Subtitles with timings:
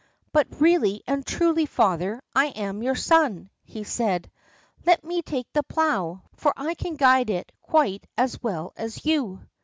[0.33, 4.31] "But really and truly, father, I am your son," he said.
[4.83, 9.41] "Let me take the plow, for I can guide it quite as well as you."